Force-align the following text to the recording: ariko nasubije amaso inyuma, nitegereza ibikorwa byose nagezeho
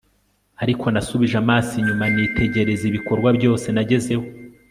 ariko 0.63 0.85
nasubije 0.93 1.35
amaso 1.43 1.71
inyuma, 1.81 2.05
nitegereza 2.13 2.83
ibikorwa 2.87 3.29
byose 3.37 3.67
nagezeho 3.75 4.25